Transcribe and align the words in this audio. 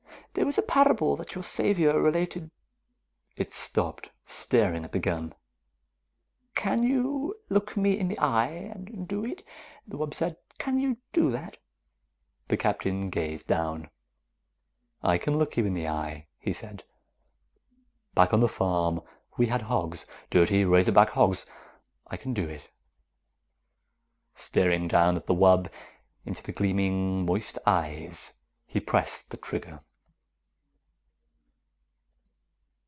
There 0.33 0.45
was 0.45 0.57
a 0.57 0.61
parable 0.61 1.17
that 1.17 1.35
your 1.35 1.43
Saviour 1.43 2.01
related" 2.01 2.51
It 3.45 3.51
stopped, 3.51 4.11
staring 4.25 4.85
at 4.85 4.93
the 4.93 4.97
gun. 4.99 5.35
"Can 6.55 6.83
you 6.83 7.35
look 7.49 7.75
me 7.75 7.99
in 7.99 8.07
the 8.07 8.17
eye 8.17 8.47
and 8.47 9.09
do 9.09 9.25
it?" 9.25 9.43
the 9.85 9.97
wub 9.97 10.13
said. 10.13 10.37
"Can 10.57 10.79
you 10.79 10.97
do 11.11 11.31
that?" 11.31 11.57
The 12.47 12.55
Captain 12.55 13.07
gazed 13.09 13.47
down. 13.47 13.89
"I 15.03 15.17
can 15.17 15.37
look 15.37 15.57
you 15.57 15.65
in 15.65 15.73
the 15.73 15.89
eye," 15.89 16.27
he 16.39 16.53
said. 16.53 16.85
"Back 18.15 18.33
on 18.33 18.39
the 18.39 18.47
farm 18.47 19.01
we 19.35 19.47
had 19.47 19.63
hogs, 19.63 20.05
dirty 20.29 20.63
razor 20.63 20.93
back 20.93 21.09
hogs. 21.09 21.45
I 22.07 22.15
can 22.15 22.33
do 22.33 22.47
it." 22.47 22.69
Staring 24.33 24.87
down 24.87 25.17
at 25.17 25.27
the 25.27 25.35
wub, 25.35 25.67
into 26.25 26.41
the 26.41 26.53
gleaming, 26.53 27.25
moist 27.25 27.59
eyes, 27.67 28.31
he 28.65 28.79
pressed 28.79 29.29
the 29.31 29.37
trigger. 29.37 29.81